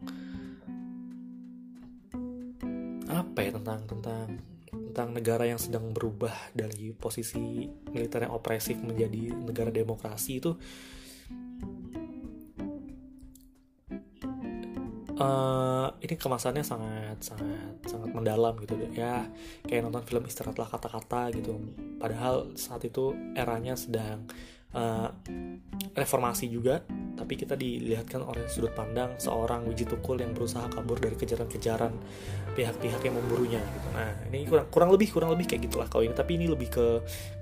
apa 3.21 3.39
ya 3.45 3.51
tentang 3.53 3.85
tentang 3.85 4.25
tentang 4.71 5.09
negara 5.13 5.43
yang 5.47 5.59
sedang 5.59 5.93
berubah 5.93 6.33
dari 6.57 6.95
posisi 6.95 7.67
militer 7.91 8.27
yang 8.27 8.33
opresif 8.33 8.79
menjadi 8.81 9.35
negara 9.35 9.69
demokrasi 9.69 10.41
itu? 10.41 10.51
Uh, 15.21 15.93
ini 16.01 16.17
kemasannya 16.17 16.65
sangat 16.65 17.21
sangat 17.21 17.77
sangat 17.85 18.09
mendalam 18.09 18.57
gitu 18.57 18.73
ya 18.97 19.29
kayak 19.69 19.85
nonton 19.85 20.01
film 20.01 20.25
istirahatlah 20.25 20.65
kata-kata 20.65 21.29
gitu. 21.37 21.61
Padahal 22.01 22.57
saat 22.57 22.81
itu 22.89 23.13
eranya 23.37 23.77
sedang 23.77 24.25
uh, 24.73 25.13
reformasi 25.93 26.49
juga 26.49 26.81
tapi 27.21 27.37
kita 27.37 27.53
dilihatkan 27.53 28.25
oleh 28.25 28.49
sudut 28.49 28.73
pandang 28.73 29.13
seorang 29.21 29.69
Wiji 29.69 29.85
Tukul 29.85 30.17
yang 30.17 30.33
berusaha 30.33 30.65
kabur 30.73 30.97
dari 30.97 31.13
kejaran-kejaran 31.13 31.93
pihak-pihak 32.57 33.01
yang 33.05 33.13
memburunya 33.13 33.61
gitu. 33.61 33.87
Nah, 33.93 34.11
ini 34.33 34.49
kurang 34.49 34.67
kurang 34.73 34.89
lebih 34.89 35.13
kurang 35.13 35.29
lebih 35.37 35.53
kayak 35.53 35.69
gitulah 35.69 35.85
kalau 35.85 36.01
ini. 36.01 36.17
Tapi 36.17 36.41
ini 36.41 36.49
lebih 36.49 36.73
ke 36.73 36.87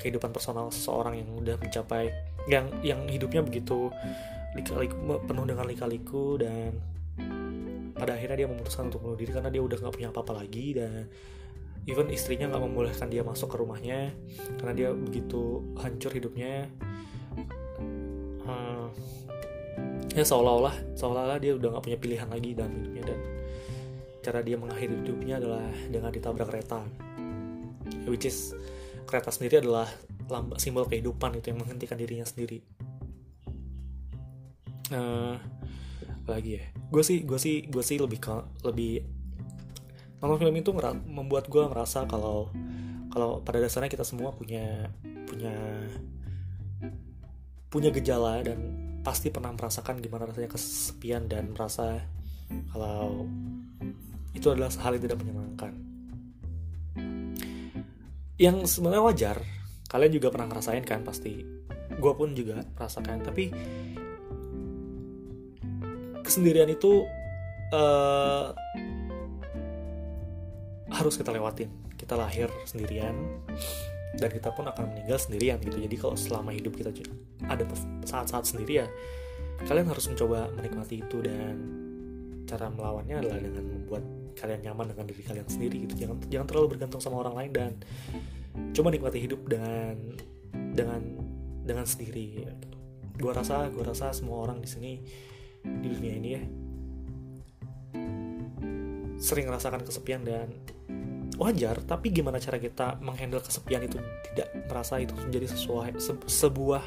kehidupan 0.04 0.36
personal 0.36 0.68
seseorang 0.68 1.16
yang 1.16 1.32
udah 1.32 1.56
mencapai 1.56 2.12
yang 2.52 2.68
yang 2.84 3.08
hidupnya 3.08 3.40
begitu 3.40 3.88
lika-liku, 4.60 5.24
penuh 5.24 5.46
dengan 5.48 5.66
lika-liku 5.66 6.36
dan 6.36 6.76
pada 7.96 8.16
akhirnya 8.16 8.44
dia 8.44 8.48
memutuskan 8.52 8.92
untuk 8.92 9.04
bunuh 9.04 9.18
diri 9.20 9.32
karena 9.32 9.52
dia 9.52 9.62
udah 9.64 9.78
nggak 9.80 9.96
punya 9.96 10.10
apa-apa 10.12 10.34
lagi 10.44 10.76
dan 10.76 11.08
even 11.88 12.08
istrinya 12.12 12.52
nggak 12.52 12.64
membolehkan 12.64 13.08
dia 13.08 13.24
masuk 13.24 13.52
ke 13.52 13.58
rumahnya 13.60 14.12
karena 14.60 14.74
dia 14.76 14.90
begitu 14.92 15.64
hancur 15.80 16.12
hidupnya. 16.12 16.68
Hmm, 18.44 18.90
ya 20.20 20.28
seolah-olah 20.28 21.00
seolah-olah 21.00 21.40
dia 21.40 21.56
udah 21.56 21.72
nggak 21.72 21.84
punya 21.88 22.00
pilihan 22.00 22.28
lagi 22.28 22.50
dalam 22.52 22.72
hidupnya. 22.76 23.04
Dan 23.08 23.20
cara 24.20 24.40
dia 24.44 24.56
mengakhiri 24.60 24.94
hidupnya 25.00 25.36
adalah 25.40 25.64
dengan 25.88 26.12
ditabrak 26.12 26.48
kereta. 26.52 26.84
Which 28.04 28.28
is 28.28 28.52
kereta 29.08 29.32
sendiri 29.32 29.64
adalah 29.64 29.88
simbol 30.60 30.86
kehidupan 30.86 31.40
itu 31.40 31.56
yang 31.56 31.64
menghentikan 31.64 31.96
dirinya 31.96 32.28
sendiri. 32.28 32.60
Uh, 34.92 35.40
lagi 36.28 36.60
ya. 36.60 36.66
Gue 36.92 37.02
sih 37.02 37.24
gue 37.24 37.40
sih 37.40 37.66
gue 37.66 37.82
sih 37.82 37.98
lebih 37.98 38.20
ke, 38.20 38.34
lebih 38.68 39.08
nonton 40.20 40.44
film 40.44 40.56
itu 40.60 40.76
membuat 41.08 41.48
gue 41.48 41.64
merasa 41.64 42.04
kalau 42.04 42.52
kalau 43.10 43.40
pada 43.42 43.64
dasarnya 43.64 43.90
kita 43.90 44.04
semua 44.04 44.36
punya 44.36 44.92
punya 45.26 45.56
punya 47.70 47.90
gejala 47.94 48.42
dan 48.44 48.89
pasti 49.10 49.34
pernah 49.34 49.50
merasakan 49.50 50.06
gimana 50.06 50.30
rasanya 50.30 50.54
kesepian 50.54 51.26
dan 51.26 51.50
merasa 51.50 51.98
kalau 52.70 53.26
itu 54.38 54.54
adalah 54.54 54.70
hal 54.70 54.94
yang 54.94 55.04
tidak 55.10 55.18
menyenangkan. 55.18 55.74
Yang 58.38 58.70
sebenarnya 58.70 59.02
wajar 59.02 59.38
kalian 59.90 60.14
juga 60.14 60.30
pernah 60.30 60.54
ngerasain 60.54 60.86
kan 60.86 61.02
pasti. 61.02 61.42
Gue 61.98 62.14
pun 62.14 62.38
juga 62.38 62.62
merasakan 62.78 63.26
tapi 63.26 63.50
kesendirian 66.22 66.70
itu 66.70 67.02
uh, 67.74 68.54
harus 70.94 71.18
kita 71.18 71.34
lewatin. 71.34 71.74
Kita 71.98 72.14
lahir 72.14 72.54
sendirian 72.70 73.18
dan 74.18 74.30
kita 74.34 74.50
pun 74.56 74.66
akan 74.66 74.96
meninggal 74.96 75.22
sendirian 75.22 75.62
gitu. 75.62 75.78
Jadi 75.78 75.96
kalau 76.00 76.16
selama 76.18 76.50
hidup 76.50 76.74
kita 76.74 76.90
ada 77.46 77.64
saat-saat 78.08 78.50
sendiri 78.50 78.86
ya 78.86 78.88
kalian 79.68 79.92
harus 79.92 80.10
mencoba 80.10 80.50
menikmati 80.58 81.06
itu. 81.06 81.18
Dan 81.22 81.56
cara 82.50 82.66
melawannya 82.74 83.22
adalah 83.22 83.38
dengan 83.38 83.64
membuat 83.70 84.04
kalian 84.34 84.66
nyaman 84.66 84.90
dengan 84.90 85.06
diri 85.06 85.22
kalian 85.22 85.48
sendiri 85.48 85.78
gitu. 85.86 85.94
Jangan 86.08 86.18
jangan 86.32 86.48
terlalu 86.50 86.68
bergantung 86.78 87.02
sama 87.04 87.22
orang 87.22 87.36
lain 87.38 87.52
dan 87.54 87.72
coba 88.74 88.90
nikmati 88.90 89.20
hidup 89.22 89.46
dengan 89.46 89.94
dengan 90.74 91.02
dengan 91.62 91.86
sendiri 91.86 92.42
gitu. 92.42 92.68
gua 93.20 93.36
rasa 93.36 93.70
gua 93.70 93.94
rasa 93.94 94.16
semua 94.16 94.48
orang 94.48 94.64
di 94.64 94.70
sini 94.70 94.92
di 95.62 95.88
dunia 95.92 96.14
ini 96.18 96.30
ya 96.34 96.44
sering 99.20 99.52
merasakan 99.52 99.84
kesepian 99.84 100.24
dan 100.24 100.48
wajar 101.40 101.80
tapi 101.88 102.12
gimana 102.12 102.38
cara 102.38 102.60
kita 102.60 103.00
menghandle 103.00 103.40
kesepian 103.40 103.88
itu 103.88 103.96
tidak 104.32 104.52
merasa 104.68 105.00
itu 105.00 105.16
menjadi 105.16 105.48
sesuai 105.56 105.96
se, 105.98 106.12
sebuah 106.28 106.84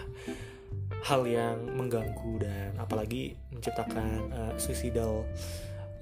hal 1.03 1.27
yang 1.27 1.59
mengganggu 1.75 2.45
dan 2.45 2.79
apalagi 2.79 3.35
menciptakan 3.51 4.31
uh, 4.31 4.55
suicidal 4.55 5.27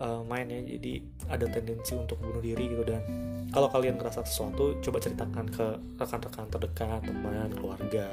uh, 0.00 0.20
mindnya. 0.28 0.60
Jadi 0.64 1.00
ada 1.28 1.46
tendensi 1.48 1.96
untuk 1.96 2.20
bunuh 2.20 2.42
diri 2.44 2.68
gitu. 2.68 2.84
Dan 2.84 3.02
kalau 3.48 3.72
kalian 3.72 3.96
ngerasa 3.96 4.28
sesuatu 4.28 4.76
coba 4.84 4.98
ceritakan 5.00 5.46
ke 5.48 5.66
rekan-rekan 5.96 6.46
terdekat 6.52 7.00
teman 7.04 7.50
keluarga 7.56 8.06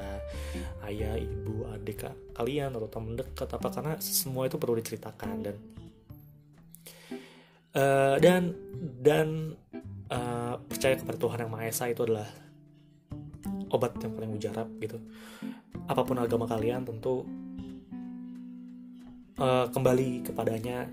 ayah 0.87 1.15
ibu 1.19 1.67
adik 1.75 2.07
kalian 2.35 2.71
atau 2.75 2.89
teman 2.89 3.19
dekat 3.19 3.49
apa 3.51 3.67
karena 3.69 3.93
semua 3.99 4.47
itu 4.47 4.55
perlu 4.55 4.79
diceritakan. 4.79 5.35
Dan 5.43 5.55
uh, 7.75 8.15
dan 8.19 8.55
dan 9.03 9.27
uh, 10.11 10.55
percaya 10.67 10.95
kepada 10.95 11.17
Tuhan 11.19 11.39
yang 11.45 11.51
Maha 11.51 11.65
Esa 11.67 11.87
itu 11.91 12.03
adalah 12.03 12.27
obat 13.71 13.95
yang 13.99 14.15
paling 14.15 14.31
mujarab 14.31 14.67
gitu. 14.79 14.97
Apa 15.87 16.03
pun 16.03 16.19
agama 16.19 16.47
kalian 16.47 16.83
tentu 16.83 17.27
uh, 19.39 19.67
kembali 19.71 20.27
kepadanya 20.27 20.87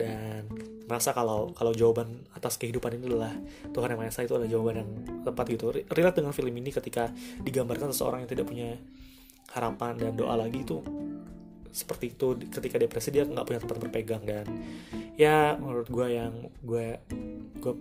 dan 0.00 0.48
merasa 0.88 1.14
kalau 1.14 1.54
kalau 1.54 1.70
jawaban 1.70 2.26
atas 2.34 2.58
kehidupan 2.58 2.98
ini 2.98 3.14
adalah 3.14 3.30
Tuhan 3.70 3.94
yang 3.94 4.00
Maha 4.00 4.10
Esa 4.10 4.26
itu 4.26 4.34
adalah 4.34 4.50
jawaban 4.50 4.76
yang 4.84 4.90
tepat 5.24 5.44
gitu. 5.52 5.64
Relate 5.86 6.16
dengan 6.20 6.32
film 6.34 6.54
ini 6.56 6.70
ketika 6.72 7.12
digambarkan 7.40 7.92
seseorang 7.94 8.26
yang 8.26 8.30
tidak 8.30 8.46
punya 8.48 8.74
harapan 9.54 9.98
dan 9.98 10.12
doa 10.14 10.34
lagi 10.34 10.62
itu 10.62 10.82
seperti 11.70 12.18
itu. 12.18 12.34
Ketika 12.50 12.76
depresi 12.80 13.14
dia 13.14 13.22
nggak 13.22 13.46
punya 13.46 13.60
tempat 13.62 13.76
berpegang 13.78 14.22
dan 14.26 14.46
ya 15.14 15.54
menurut 15.60 15.86
gue 15.86 16.06
yang 16.10 16.32
gue 16.64 16.98
gue 17.60 17.74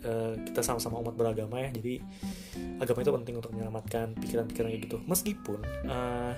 Eh, 0.00 0.34
kita 0.48 0.64
sama-sama 0.64 0.96
umat 1.04 1.12
beragama 1.12 1.60
ya 1.60 1.68
jadi 1.76 2.00
agama 2.80 3.04
itu 3.04 3.12
penting 3.20 3.34
untuk 3.36 3.52
menyelamatkan 3.52 4.16
pikiran-pikiran 4.16 4.72
gitu. 4.80 4.96
Meskipun 5.04 5.60
uh, 5.84 6.32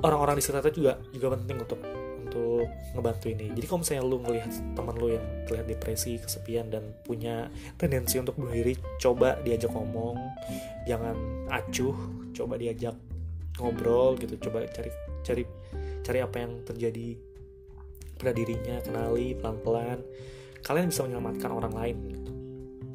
orang-orang 0.00 0.40
di 0.40 0.42
sekitar 0.42 0.72
juga 0.72 0.96
juga 1.12 1.36
penting 1.36 1.56
untuk 1.60 1.80
untuk 2.24 2.64
ngebantu 2.96 3.28
ini. 3.28 3.52
Jadi 3.52 3.66
kalau 3.68 3.80
misalnya 3.84 4.02
lu 4.08 4.16
ngelihat 4.24 4.50
teman 4.72 4.96
lu 4.96 5.20
yang 5.20 5.26
terlihat 5.44 5.66
depresi 5.68 6.16
kesepian 6.16 6.72
dan 6.72 6.96
punya 7.04 7.52
tendensi 7.76 8.16
untuk 8.16 8.40
bunuh 8.40 8.56
diri 8.56 8.72
coba 8.96 9.36
diajak 9.44 9.68
ngomong 9.68 10.16
jangan 10.88 11.12
acuh 11.52 11.96
coba 12.32 12.56
diajak 12.56 12.96
ngobrol 13.60 14.16
gitu 14.16 14.48
coba 14.48 14.64
cari 14.72 14.88
cari 15.20 15.44
cari 16.00 16.18
apa 16.24 16.36
yang 16.40 16.52
terjadi 16.64 17.20
pada 18.16 18.32
dirinya 18.32 18.80
kenali 18.80 19.36
pelan-pelan 19.36 20.00
kalian 20.66 20.90
bisa 20.90 21.06
menyelamatkan 21.06 21.50
orang 21.54 21.70
lain 21.70 21.96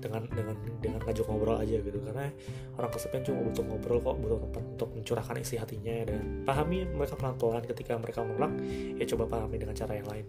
dengan 0.01 0.25
dengan 0.34 0.55
dengan 0.84 0.99
ngajak 1.07 1.25
ngobrol 1.29 1.55
aja 1.55 1.79
gitu. 1.79 2.03
Karena 2.03 2.27
orang 2.75 2.91
kesepian 2.91 3.23
cuma 3.23 3.39
butuh 3.47 3.63
ngobrol 3.63 3.99
kok 4.03 4.15
butuh 4.19 4.38
tempat 4.49 4.63
untuk 4.75 4.89
mencurahkan 4.97 5.36
isi 5.39 5.55
hatinya 5.55 5.95
dan 6.03 6.43
pahami 6.43 6.84
mereka 6.89 7.15
pelan 7.15 7.38
pelan 7.39 7.63
ketika 7.63 7.95
mereka 7.95 8.19
menolak 8.25 8.51
ya 8.99 9.05
coba 9.15 9.23
pahami 9.29 9.55
dengan 9.55 9.75
cara 9.77 9.93
yang 9.95 10.07
lain. 10.10 10.25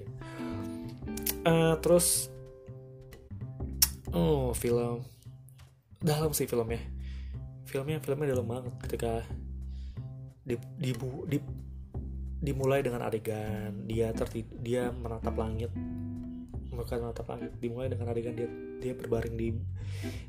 Uh, 1.42 1.74
terus 1.82 2.30
oh 4.14 4.54
film. 4.54 5.02
Dalam 5.98 6.30
sih 6.30 6.46
filmnya. 6.46 6.78
Filmnya 7.66 7.98
filmnya 7.98 8.36
dalam 8.36 8.46
banget 8.46 8.74
ketika 8.86 9.24
di, 10.42 10.58
di, 10.76 10.90
di 11.26 11.38
dimulai 12.42 12.82
dengan 12.82 13.06
adegan 13.06 13.86
dia 13.86 14.10
tertidur 14.10 14.50
dia 14.58 14.90
menatap 14.90 15.30
langit 15.38 15.70
bukan 16.72 16.98
mata 17.04 17.22
langit 17.28 17.52
dimulai 17.60 17.92
dengan 17.92 18.08
adegan 18.08 18.32
dia 18.32 18.48
dia 18.80 18.96
berbaring 18.96 19.36
di 19.36 19.48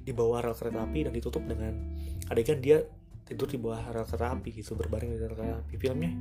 di 0.04 0.12
bawah 0.12 0.44
rel 0.44 0.56
kereta 0.56 0.84
api 0.84 1.08
dan 1.08 1.14
ditutup 1.16 1.44
dengan 1.48 1.72
adegan 2.28 2.60
dia 2.60 2.84
tidur 3.24 3.48
di 3.48 3.56
bawah 3.56 3.96
rel 3.96 4.04
kereta 4.04 4.36
api 4.36 4.50
gitu 4.52 4.76
berbaring 4.76 5.16
di 5.16 5.18
rel 5.24 5.32
kereta 5.32 5.64
api. 5.64 5.74
Filmnya 5.80 6.12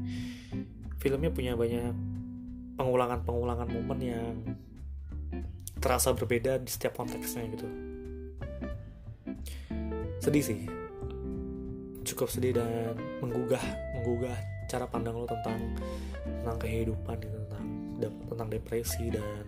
filmnya 1.02 1.30
punya 1.34 1.52
banyak 1.58 1.94
pengulangan-pengulangan 2.78 3.68
momen 3.68 3.98
yang 4.00 4.34
terasa 5.82 6.14
berbeda 6.14 6.62
di 6.62 6.70
setiap 6.70 6.94
konteksnya 6.94 7.42
gitu. 7.50 7.66
Sedih 10.22 10.44
sih. 10.46 10.60
Cukup 12.06 12.30
sedih 12.30 12.54
dan 12.54 12.94
menggugah 13.18 13.62
menggugah 13.98 14.38
cara 14.70 14.86
pandang 14.86 15.18
lo 15.18 15.26
tentang 15.26 15.58
tentang 16.22 16.56
kehidupan 16.62 17.16
gitu 17.18 17.38
tentang 17.46 17.66
tentang 18.30 18.48
depresi 18.48 19.10
dan 19.10 19.44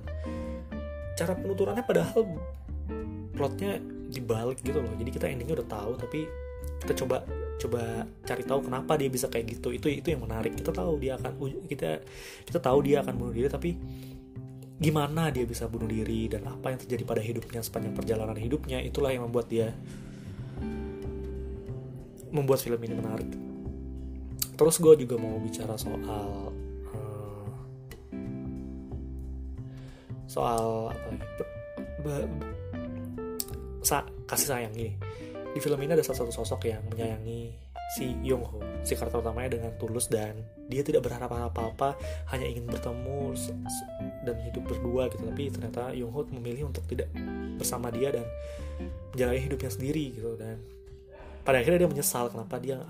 cara 1.14 1.32
penuturannya 1.38 1.84
padahal 1.86 2.26
plotnya 3.34 3.78
dibalik 4.10 4.62
gitu 4.62 4.78
loh. 4.78 4.92
Jadi 4.94 5.10
kita 5.10 5.26
endingnya 5.30 5.62
udah 5.62 5.68
tahu 5.68 5.92
tapi 5.98 6.20
kita 6.82 6.92
coba 7.04 7.24
coba 7.54 8.04
cari 8.26 8.42
tahu 8.42 8.60
kenapa 8.66 8.98
dia 8.98 9.10
bisa 9.10 9.26
kayak 9.30 9.58
gitu. 9.58 9.74
Itu 9.74 9.86
itu 9.90 10.14
yang 10.14 10.22
menarik. 10.26 10.54
Kita 10.54 10.70
tahu 10.70 10.98
dia 11.02 11.18
akan 11.18 11.32
kita 11.66 12.02
kita 12.46 12.58
tahu 12.62 12.78
dia 12.86 13.02
akan 13.02 13.14
bunuh 13.14 13.34
diri 13.34 13.48
tapi 13.50 13.70
gimana 14.74 15.30
dia 15.30 15.46
bisa 15.46 15.70
bunuh 15.70 15.86
diri 15.86 16.26
dan 16.26 16.50
apa 16.50 16.74
yang 16.74 16.78
terjadi 16.82 17.02
pada 17.06 17.22
hidupnya 17.22 17.62
sepanjang 17.62 17.94
perjalanan 17.94 18.34
hidupnya 18.34 18.82
itulah 18.82 19.14
yang 19.14 19.22
membuat 19.22 19.46
dia 19.46 19.70
membuat 22.34 22.58
film 22.58 22.82
ini 22.82 22.94
menarik. 22.98 23.30
Terus 24.54 24.78
gue 24.82 24.94
juga 25.06 25.18
mau 25.18 25.38
bicara 25.38 25.78
soal 25.78 26.50
soal 30.34 30.90
apa 30.90 31.06
lagi 31.14 32.42
sa, 33.84 34.02
kasih 34.26 34.48
sayang 34.50 34.74
ini. 34.74 34.98
Di 35.54 35.62
film 35.62 35.78
ini 35.78 35.94
ada 35.94 36.02
salah 36.02 36.26
satu 36.26 36.34
sosok 36.34 36.66
yang 36.66 36.82
menyayangi 36.90 37.54
si 37.94 38.10
Yong 38.26 38.42
Ho 38.42 38.58
si 38.82 38.98
karakter 38.98 39.22
utamanya 39.22 39.54
dengan 39.54 39.70
tulus 39.78 40.10
dan 40.10 40.34
dia 40.66 40.82
tidak 40.82 41.06
berharap 41.06 41.30
apa-apa 41.30 41.94
hanya 42.34 42.48
ingin 42.48 42.66
bertemu 42.66 43.36
dan 44.26 44.36
hidup 44.42 44.64
berdua 44.66 45.06
gitu. 45.14 45.22
Tapi 45.22 45.52
ternyata 45.54 45.94
Yong 45.94 46.10
Ho 46.10 46.26
memilih 46.26 46.74
untuk 46.74 46.82
tidak 46.90 47.06
bersama 47.54 47.94
dia 47.94 48.10
dan 48.10 48.26
menjalani 49.14 49.40
hidupnya 49.46 49.70
sendiri 49.70 50.18
gitu. 50.18 50.34
Dan 50.34 50.58
pada 51.46 51.62
akhirnya 51.62 51.86
dia 51.86 51.90
menyesal 51.92 52.32
kenapa 52.34 52.58
dia 52.58 52.82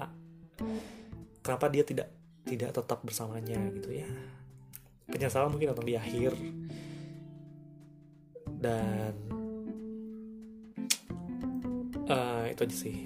kenapa 1.44 1.68
dia 1.68 1.85
tidak 1.85 2.09
tidak 2.48 2.72
tetap 2.72 3.04
bersamanya 3.04 3.61
gitu 3.76 3.92
ya. 3.92 4.09
Penyesalan 5.04 5.52
mungkin 5.52 5.76
datang 5.76 5.85
di 5.85 6.00
akhir 6.00 6.33
dan 8.58 9.12
uh, 12.08 12.44
itu 12.50 12.60
aja 12.64 12.76
sih. 12.76 12.96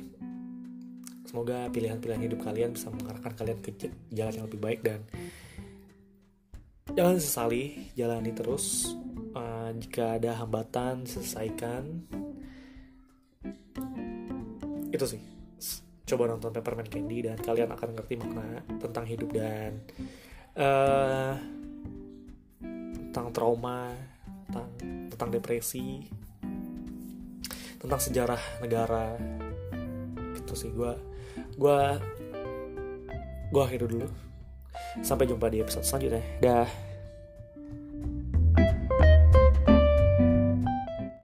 Semoga 1.28 1.68
pilihan-pilihan 1.68 2.24
hidup 2.24 2.40
kalian 2.40 2.72
bisa 2.72 2.88
mengarahkan 2.88 3.37
kalian 3.37 3.61
ke 3.61 3.76
jalan 4.08 4.32
yang 4.32 4.46
lebih 4.48 4.61
baik 4.64 4.80
dan 4.80 5.04
jangan 6.96 7.20
sesali 7.20 7.92
jalani 7.92 8.32
terus. 8.32 8.96
Uh, 9.37 9.70
jika 9.76 10.16
ada 10.16 10.40
hambatan 10.40 11.04
selesaikan. 11.04 11.84
Itu 14.88 15.04
sih. 15.04 15.20
Coba 16.08 16.32
nonton 16.32 16.48
Peppermint 16.48 16.88
Candy 16.88 17.20
dan 17.20 17.37
kalian 17.37 17.68
akan 17.76 17.92
ngerti 17.92 18.16
makna 18.16 18.64
tentang 18.80 19.04
hidup 19.04 19.28
dan 19.28 19.84
uh, 20.56 21.37
tentang 23.08 23.28
trauma 23.37 23.92
tentang 24.48 24.68
tentang 25.18 25.35
depresi 25.35 26.07
tentang 27.83 27.98
sejarah 27.98 28.38
negara. 28.62 29.18
Gitu 30.38 30.54
sih 30.54 30.70
gue 30.70 30.94
gue 31.59 31.81
gue 33.50 33.62
akhir 33.66 33.83
dulu. 33.83 34.07
Sampai 35.02 35.26
jumpa 35.26 35.50
di 35.50 35.59
episode 35.59 35.83
selanjutnya. 35.83 36.22
Dah 36.38 36.88